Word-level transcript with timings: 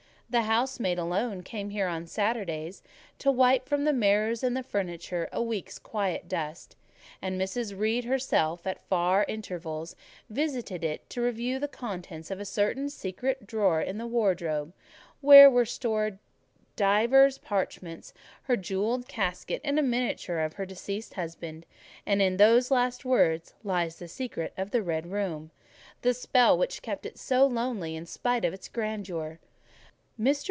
The 0.33 0.43
house 0.43 0.79
maid 0.79 0.97
alone 0.97 1.43
came 1.43 1.71
here 1.71 1.89
on 1.89 2.07
Saturdays, 2.07 2.81
to 3.19 3.29
wipe 3.29 3.67
from 3.67 3.83
the 3.83 3.91
mirrors 3.91 4.43
and 4.45 4.55
the 4.55 4.63
furniture 4.63 5.27
a 5.33 5.41
week's 5.43 5.77
quiet 5.77 6.29
dust: 6.29 6.77
and 7.21 7.37
Mrs. 7.37 7.77
Reed 7.77 8.05
herself, 8.05 8.65
at 8.65 8.79
far 8.87 9.25
intervals, 9.27 9.93
visited 10.29 10.85
it 10.85 11.09
to 11.09 11.21
review 11.21 11.59
the 11.59 11.67
contents 11.67 12.31
of 12.31 12.39
a 12.39 12.45
certain 12.45 12.87
secret 12.89 13.45
drawer 13.45 13.81
in 13.81 13.97
the 13.97 14.07
wardrobe, 14.07 14.71
where 15.19 15.49
were 15.51 15.65
stored 15.65 16.17
divers 16.77 17.37
parchments, 17.37 18.13
her 18.43 18.55
jewel 18.55 19.03
casket, 19.03 19.59
and 19.65 19.77
a 19.77 19.83
miniature 19.83 20.39
of 20.39 20.53
her 20.53 20.65
deceased 20.65 21.15
husband; 21.15 21.65
and 22.05 22.21
in 22.21 22.37
those 22.37 22.71
last 22.71 23.03
words 23.03 23.53
lies 23.65 23.97
the 23.99 24.07
secret 24.07 24.53
of 24.55 24.71
the 24.71 24.81
red 24.81 25.07
room—the 25.11 26.13
spell 26.13 26.57
which 26.57 26.81
kept 26.81 27.05
it 27.05 27.19
so 27.19 27.45
lonely 27.45 27.97
in 27.97 28.05
spite 28.05 28.45
of 28.45 28.53
its 28.53 28.69
grandeur. 28.69 29.37
Mr. 30.19 30.39